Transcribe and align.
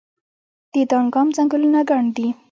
د 0.73 0.75
دانګام 0.91 1.27
ځنګلونه 1.37 1.79
ګڼ 1.89 2.03
دي 2.15 2.27